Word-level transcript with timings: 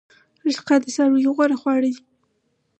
رشقه 0.45 0.75
د 0.81 0.85
څارویو 0.95 1.35
غوره 1.37 1.57
خواړه 1.61 1.89
دي 1.93 2.01